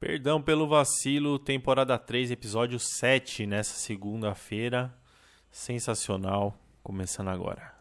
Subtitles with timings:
[0.00, 4.94] Perdão pelo vacilo, temporada 3, episódio 7, nessa segunda-feira.
[5.50, 7.74] Sensacional, começando agora.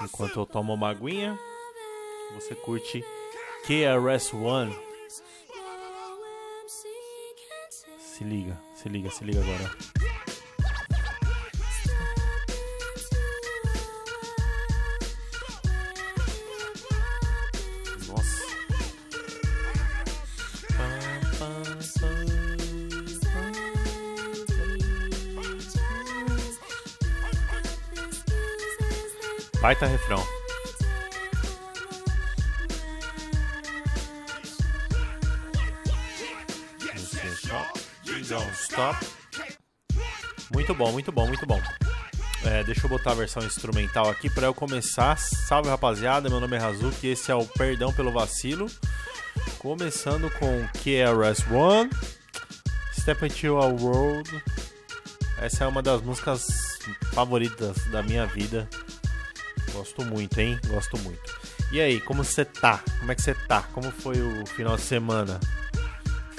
[0.00, 0.08] One.
[0.08, 1.38] Enquanto eu tomo uma aguinha,
[2.32, 3.04] você curte
[3.66, 4.54] can take
[7.98, 10.13] Se liga, se liga, se liga agora.
[29.64, 30.22] Baita refrão.
[38.28, 39.06] Don't stop.
[40.52, 41.58] Muito bom, muito bom, muito bom.
[42.44, 45.16] É, deixa eu botar a versão instrumental aqui para eu começar.
[45.16, 48.70] Salve rapaziada, meu nome é Razuki, esse é o Perdão pelo Vacilo.
[49.58, 51.88] Começando com KRS One,
[53.00, 54.30] Step Into a World.
[55.38, 56.44] Essa é uma das músicas
[57.14, 58.68] favoritas da minha vida.
[59.74, 60.58] Gosto muito, hein?
[60.68, 61.38] Gosto muito.
[61.72, 62.80] E aí, como você tá?
[63.00, 63.62] Como é que você tá?
[63.72, 65.38] Como foi o final de semana?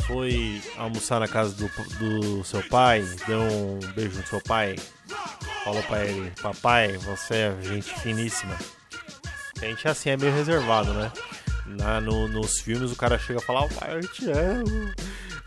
[0.07, 1.67] Foi almoçar na casa do,
[1.99, 3.01] do seu pai?
[3.27, 4.75] Deu um beijo no seu pai?
[5.63, 8.55] Falou pra ele, papai, você é gente finíssima.
[9.61, 11.11] A gente assim é meio reservado, né?
[11.65, 14.93] Na, no- nos filmes o cara chega e fala, pai, eu te amo.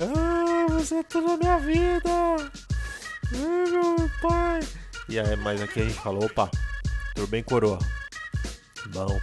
[0.01, 2.11] Ah, você é tudo na minha vida.
[2.11, 4.61] Ah, meu pai.
[5.09, 6.51] E aí, mas aqui a gente fala, opa,
[7.19, 7.81] tudo bem, coroa?
[8.93, 9.21] Bom,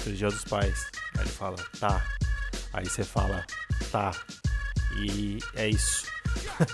[0.00, 0.86] feliz dia dos pais.
[1.14, 2.02] Aí ele fala, tá.
[2.72, 3.44] Aí você fala,
[3.92, 4.12] tá.
[4.96, 6.06] E é isso.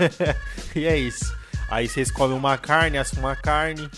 [0.76, 1.36] e é isso.
[1.68, 3.90] Aí vocês comem uma carne, assam uma carne.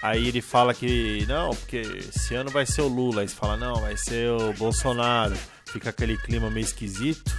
[0.00, 3.22] Aí ele fala que não, porque esse ano vai ser o Lula.
[3.22, 5.36] Aí você fala, não, vai ser o Bolsonaro.
[5.72, 7.36] Fica aquele clima meio esquisito.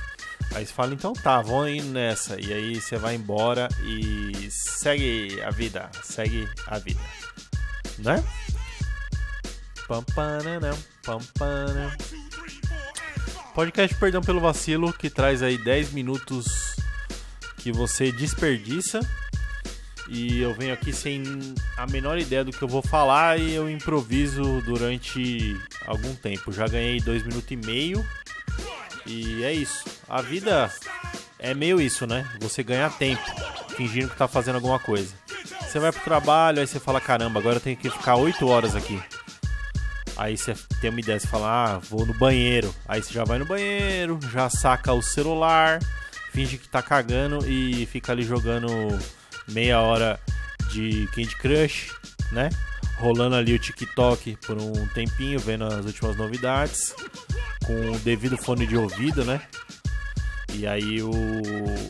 [0.53, 2.37] Aí você fala, então tá, vão indo nessa.
[2.37, 5.89] E aí você vai embora e segue a vida.
[6.03, 6.99] Segue a vida.
[7.99, 8.21] Né?
[9.87, 11.91] Pam, pananam, pam, panam.
[13.53, 16.75] Podcast Perdão pelo Vacilo, que traz aí 10 minutos
[17.57, 18.99] que você desperdiça.
[20.09, 21.23] E eu venho aqui sem
[21.77, 26.51] a menor ideia do que eu vou falar e eu improviso durante algum tempo.
[26.51, 28.05] Já ganhei 2 minutos e meio.
[29.05, 29.83] E é isso.
[30.07, 30.71] A vida
[31.39, 32.29] é meio isso, né?
[32.39, 33.23] Você ganha tempo
[33.75, 35.13] fingindo que tá fazendo alguma coisa.
[35.61, 38.75] Você vai pro trabalho, aí você fala: caramba, agora eu tenho que ficar 8 horas
[38.75, 39.01] aqui.
[40.15, 42.73] Aí você tem uma ideia, você fala, ah, vou no banheiro.
[42.87, 45.79] Aí você já vai no banheiro, já saca o celular,
[46.31, 48.67] finge que tá cagando e fica ali jogando
[49.47, 50.19] meia hora
[50.71, 51.91] de Candy Crush,
[52.31, 52.49] né?
[52.97, 56.93] Rolando ali o TikTok por um tempinho, vendo as últimas novidades,
[57.65, 59.41] com o devido fone de ouvido, né?
[60.53, 61.11] E aí o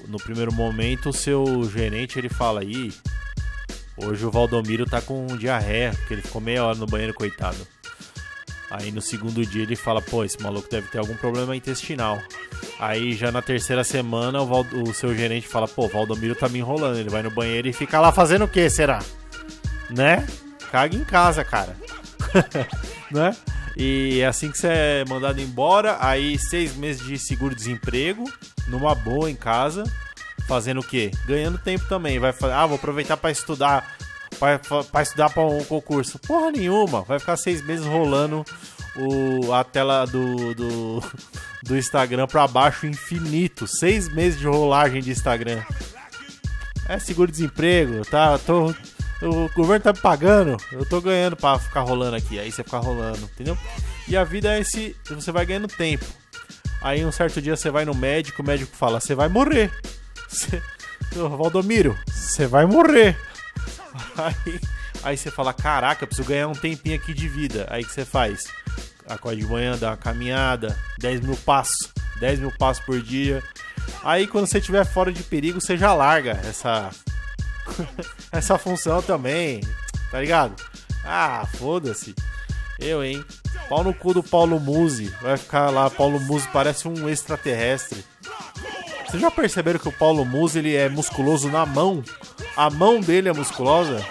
[0.07, 2.93] no primeiro momento o seu gerente ele fala aí,
[3.97, 7.67] hoje o Valdomiro tá com diarreia, porque ele ficou meia hora no banheiro, coitado.
[8.73, 12.19] Aí no segundo dia ele fala, pô, esse maluco deve ter algum problema intestinal.
[12.79, 16.57] Aí já na terceira semana o, Val- o seu gerente fala, pô, Valdomiro tá me
[16.57, 16.97] enrolando.
[16.97, 18.99] Ele vai no banheiro e fica lá fazendo o que, será?
[19.91, 20.25] Né?
[20.71, 21.75] Caga em casa, cara.
[23.11, 23.35] né?
[23.77, 25.97] E é assim que você é mandado embora.
[25.99, 28.23] Aí seis meses de seguro-desemprego,
[28.67, 29.83] numa boa em casa.
[30.47, 31.11] Fazendo o quê?
[31.27, 32.17] Ganhando tempo também.
[32.19, 33.95] Vai fa- Ah, vou aproveitar pra estudar.
[34.59, 36.19] Pra, pra- estudar pra um concurso.
[36.19, 37.01] Porra nenhuma.
[37.03, 38.43] Vai ficar seis meses rolando
[38.97, 41.03] o, a tela do, do,
[41.63, 43.65] do Instagram pra baixo infinito.
[43.67, 45.61] Seis meses de rolagem de Instagram.
[46.89, 48.37] É seguro-desemprego, tá?
[48.37, 48.67] Tô,
[49.21, 52.37] o governo tá me pagando, eu tô ganhando pra ficar rolando aqui.
[52.37, 53.57] Aí você fica rolando, entendeu?
[54.09, 54.93] E a vida é esse.
[55.09, 56.03] Você vai ganhando tempo.
[56.81, 59.71] Aí um certo dia você vai no médico, o médico fala: Você vai morrer.
[61.15, 63.17] Ô, Valdomiro, você vai morrer.
[64.17, 64.59] Aí,
[65.03, 67.67] aí você fala: Caraca, preciso ganhar um tempinho aqui de vida.
[67.69, 68.43] Aí que você faz?
[69.07, 73.43] Acorda de manhã, dá uma caminhada, 10 mil passos, 10 mil passos por dia.
[74.03, 76.89] Aí quando você estiver fora de perigo, você já larga essa
[78.31, 79.61] essa função também,
[80.09, 80.55] tá ligado?
[81.05, 82.15] Ah, foda-se.
[82.79, 83.23] Eu, hein?
[83.69, 85.13] Pau no cu do Paulo Musi.
[85.21, 88.03] Vai ficar lá, Paulo Musi parece um extraterrestre.
[89.05, 92.03] Vocês já perceberam que o Paulo Musi ele é musculoso na mão?
[92.55, 94.05] A mão dele é musculosa?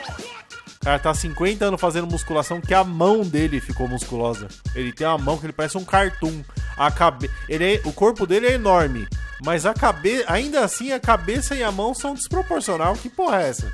[0.80, 4.48] O cara tá há 50 anos fazendo musculação que a mão dele ficou musculosa.
[4.74, 6.42] Ele tem uma mão que ele parece um cartoon.
[6.76, 7.30] A cabe...
[7.48, 7.80] ele é...
[7.84, 9.06] O corpo dele é enorme.
[9.44, 10.24] Mas a cabeça.
[10.32, 12.94] Ainda assim, a cabeça e a mão são desproporcional.
[12.94, 13.72] Que porra é essa?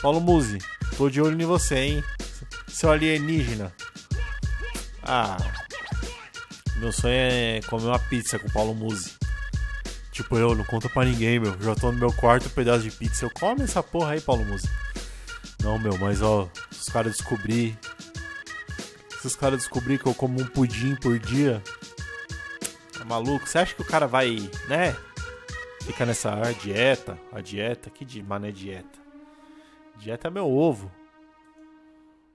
[0.00, 0.58] Paulo Musi,
[0.96, 2.04] tô de olho em você, hein?
[2.74, 3.72] seu alienígena.
[5.02, 5.36] Ah,
[6.76, 9.12] meu sonho é comer uma pizza com o Paulo Musi.
[10.14, 11.60] Tipo, eu não conta pra ninguém, meu.
[11.60, 13.24] Já tô no meu quarto, pedaço de pizza.
[13.24, 14.70] Eu come essa porra aí, Paulo Musi.
[15.60, 17.76] Não, meu, mas ó, se os caras descobrir.
[19.20, 21.60] Se os caras descobrir que eu como um pudim por dia.
[23.00, 23.44] É maluco?
[23.44, 24.96] Você acha que o cara vai, né?
[25.82, 29.00] Fica nessa ah, dieta, a dieta, que de mané dieta.
[29.96, 30.92] Dieta é meu ovo.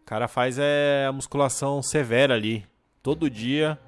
[0.02, 2.66] O cara faz é a musculação severa ali,
[3.02, 3.80] todo dia.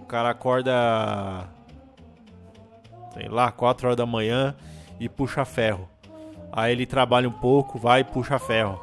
[0.00, 1.53] O cara acorda
[3.14, 4.54] sei lá, 4 horas da manhã
[5.00, 5.88] e puxa ferro.
[6.52, 8.80] Aí ele trabalha um pouco, vai e puxa ferro.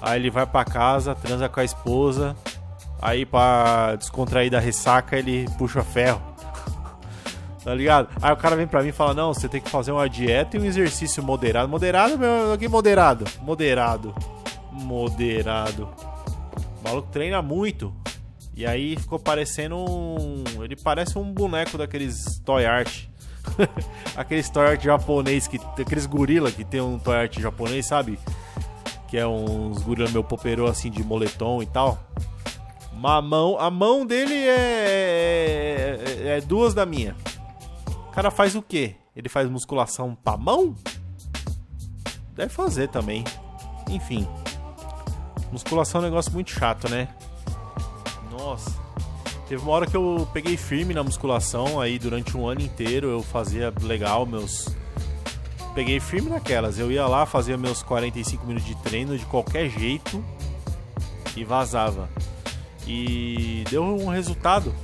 [0.00, 2.36] Aí ele vai pra casa, transa com a esposa.
[3.00, 6.20] Aí pra descontrair da ressaca ele puxa ferro.
[7.62, 8.08] tá ligado?
[8.20, 10.56] Aí o cara vem pra mim e fala: Não, você tem que fazer uma dieta
[10.56, 11.68] e um exercício moderado.
[11.68, 13.24] Moderado, meu, que moderado?
[13.42, 14.14] Moderado.
[14.72, 15.88] Moderado.
[16.80, 17.94] O maluco treina muito.
[18.54, 20.44] E aí ficou parecendo um.
[20.62, 23.11] Ele parece um boneco daqueles toy art.
[24.16, 28.18] aqueles toy art japonês, que, aqueles gorila que tem um toy art japonês, sabe?
[29.08, 31.98] Que é uns gorila meu poperô assim de moletom e tal.
[32.92, 37.16] Uma mão, a mão dele é, é, é duas da minha.
[38.08, 38.96] O cara faz o quê?
[39.14, 40.74] Ele faz musculação pra mão?
[42.34, 43.24] Deve fazer também.
[43.88, 44.26] Enfim.
[45.50, 47.08] Musculação é um negócio muito chato, né?
[48.30, 48.81] Nossa.
[49.52, 53.22] Teve uma hora que eu peguei firme na musculação, aí durante um ano inteiro eu
[53.22, 54.66] fazia legal meus.
[55.74, 56.78] Peguei firme naquelas.
[56.78, 60.24] Eu ia lá, fazia meus 45 minutos de treino de qualquer jeito
[61.36, 62.08] e vazava.
[62.86, 64.74] E deu um resultado,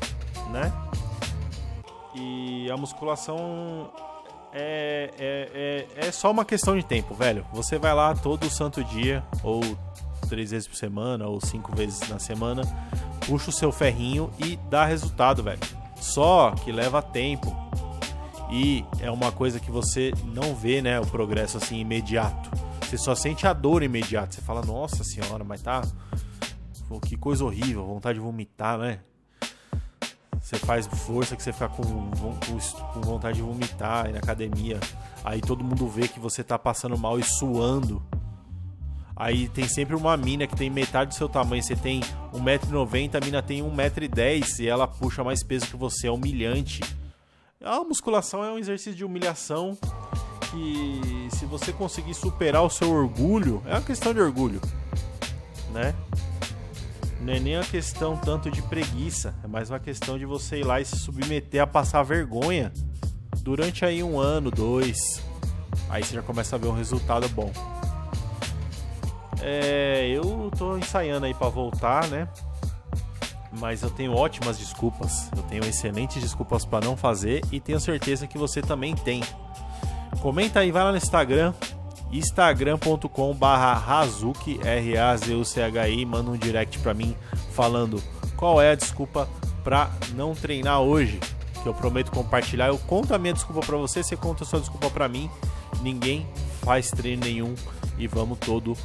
[0.51, 0.71] né?
[2.15, 3.91] E a musculação
[4.53, 7.43] é, é, é, é só uma questão de tempo, velho.
[7.55, 9.63] Você vai lá todo santo dia, ou
[10.29, 12.61] três vezes por semana, ou cinco vezes na semana,
[13.29, 15.61] puxa o seu ferrinho e dá resultado, velho.
[16.01, 17.55] Só que leva tempo.
[18.51, 22.51] E é uma coisa que você não vê, né, o progresso assim imediato.
[22.81, 24.33] Você só sente a dor imediata.
[24.33, 25.83] Você fala, nossa senhora, mas tá.
[27.07, 29.01] Que coisa horrível, vontade de vomitar, né?
[30.41, 34.81] Você faz força que você fica com, com vontade de vomitar aí na academia.
[35.23, 38.03] Aí todo mundo vê que você tá passando mal e suando.
[39.19, 41.61] Aí tem sempre uma mina que tem metade do seu tamanho.
[41.61, 42.01] Você tem
[42.33, 46.07] 1,90m, a mina tem 1,10m e ela puxa mais peso que você.
[46.07, 46.81] É humilhante.
[47.61, 49.77] A musculação é um exercício de humilhação
[50.53, 54.61] que se você conseguir superar o seu orgulho, é uma questão de orgulho,
[55.73, 55.93] né?
[57.21, 60.65] Não é nem uma questão tanto de preguiça, é mais uma questão de você ir
[60.65, 62.73] lá e se submeter a passar vergonha
[63.43, 65.21] durante aí um ano, dois.
[65.91, 67.53] Aí você já começa a ver um resultado bom.
[69.41, 72.29] É, eu tô ensaiando aí para voltar, né?
[73.59, 75.31] Mas eu tenho ótimas desculpas.
[75.37, 79.23] Eu tenho excelentes desculpas para não fazer e tenho certeza que você também tem.
[80.21, 81.55] Comenta aí, vai lá no Instagram,
[82.11, 87.17] instagram.com barra Razuki, R-A-Z-U-C-H-I, manda um direct pra mim
[87.53, 88.03] falando
[88.37, 89.29] qual é a desculpa
[89.63, 91.21] pra não treinar hoje.
[91.63, 92.69] Que eu prometo compartilhar.
[92.69, 95.29] Eu conto a minha desculpa pra você, você conta a sua desculpa pra mim.
[95.83, 96.27] Ninguém
[96.63, 97.55] faz treino nenhum
[97.99, 98.77] e vamos todo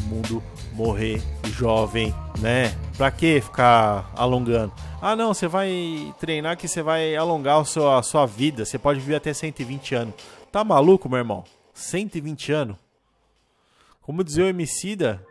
[0.00, 0.42] mundo
[0.72, 1.22] morrer
[1.56, 2.74] jovem, né?
[2.96, 4.72] Pra que ficar alongando?
[5.00, 8.64] Ah, não, você vai treinar que você vai alongar o seu, a sua vida.
[8.64, 10.14] Você pode viver até 120 anos.
[10.52, 11.44] Tá maluco, meu irmão?
[11.72, 12.76] 120 anos?
[14.02, 15.24] Como dizia o Emicida,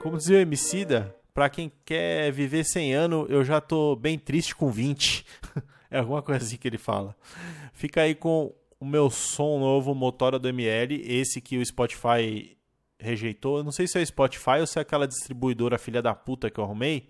[0.00, 4.54] como dizia o Emicida, pra quem quer viver 100 anos, eu já tô bem triste
[4.54, 5.26] com 20.
[5.90, 7.14] é alguma coisa assim que ele fala.
[7.72, 12.56] Fica aí com o meu som novo, Motora do ML, esse que o Spotify
[13.00, 13.58] rejeitou.
[13.58, 16.60] Eu não sei se é Spotify ou se é aquela distribuidora filha da puta que
[16.60, 17.08] eu arrumei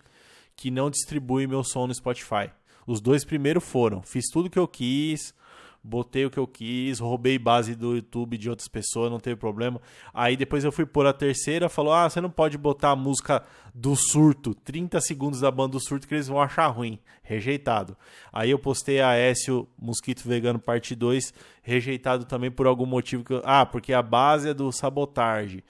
[0.60, 2.50] que não distribui meu som no Spotify.
[2.86, 4.02] Os dois primeiros foram.
[4.02, 5.34] Fiz tudo que eu quis,
[5.82, 9.80] botei o que eu quis, roubei base do YouTube de outras pessoas, não teve problema.
[10.12, 13.42] Aí depois eu fui por a terceira, falou: "Ah, você não pode botar a música
[13.74, 16.98] do surto, 30 segundos da banda do surto que eles vão achar ruim".
[17.22, 17.96] Rejeitado.
[18.32, 21.32] Aí eu postei a Écio Mosquito Vegano parte 2,
[21.62, 23.42] rejeitado também por algum motivo que eu...
[23.44, 25.62] ah, porque a base é do Sabotage.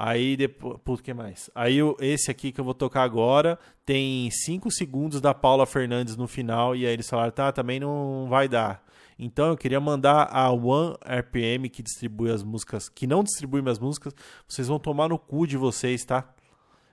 [0.00, 0.78] Aí depois.
[0.84, 1.50] Puto, que mais?
[1.52, 6.28] Aí esse aqui que eu vou tocar agora tem 5 segundos da Paula Fernandes no
[6.28, 6.76] final.
[6.76, 8.80] E aí eles falaram, tá, também não vai dar.
[9.18, 13.78] Então eu queria mandar a One RPM que distribui as músicas, que não distribui minhas
[13.78, 14.14] músicas,
[14.46, 16.32] vocês vão tomar no cu de vocês, tá?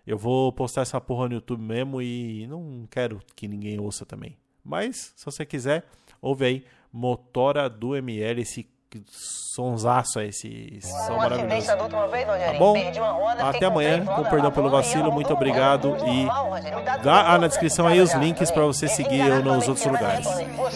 [0.08, 4.38] Eu vou postar essa porra no YouTube mesmo e não quero que ninguém ouça também.
[4.64, 5.86] Mas, se você quiser,
[6.22, 8.68] ouve aí Motora do ML, esse
[9.04, 9.04] que
[9.56, 11.46] sonsaço é esse som Um maravilhoso.
[11.56, 12.52] acidente da última vez, Rogerinho.
[12.54, 12.74] Tá bom?
[12.74, 16.26] Perdi uma roda, Até amanhã, com perdão pelo vacilo, muito obrigado e
[17.04, 20.26] dá- ah, na descrição aí os links pra você Esse seguir eu nos outros lugares.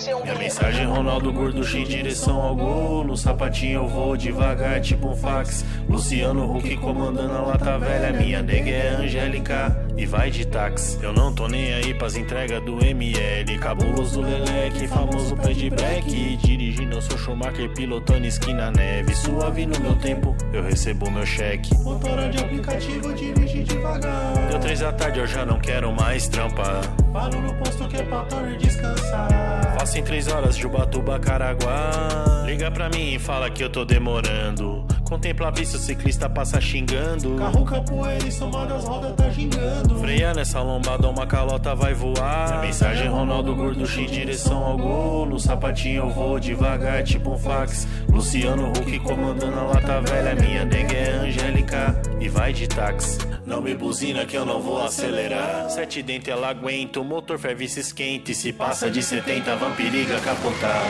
[0.07, 4.79] É um Minha mensagem Ronaldo Gorducho em direção ao gol No sapatinho eu vou devagar,
[4.81, 10.31] tipo um fax Luciano Huck comandando a lata velha Minha nega é Angélica e vai
[10.31, 10.97] de táxi.
[11.03, 16.37] Eu não tô nem aí pras entregas do ML Cabuloso Leleque, famoso pé de black
[16.37, 19.13] Dirigindo eu sou Schumacher, pilotando esquina neve.
[19.13, 21.75] Suave no meu tempo, eu recebo meu cheque.
[21.79, 24.47] Motora de aplicativo, dirige devagar.
[24.49, 28.03] Deu três da tarde, eu já não quero mais trampar Paro no posto que é
[28.03, 32.43] pra Tony descansar Faço em três horas de Ubatuba, Caraguá.
[32.45, 34.85] Liga pra mim e fala que eu tô demorando.
[35.05, 37.37] Contempla a vista, o ciclista passa xingando.
[37.37, 42.49] Carro capoeira e somado as rodas tá gingando Freia nessa lombada, uma calota vai voar.
[42.49, 45.25] Minha mensagem Ronaldo Gorducho em direção ao gol.
[45.25, 47.87] No sapatinho eu vou devagar, tipo um fax.
[48.09, 53.17] Luciano Huck comandando a lata velha Minha nega é Angélica e vai de táxi.
[53.45, 55.69] Não me buzina que eu não vou acelerar.
[55.69, 59.55] Sete dentes ela aguenta, o motor ferve e se esquenta E se passa de 70,
[59.55, 60.83] vampiriga capotar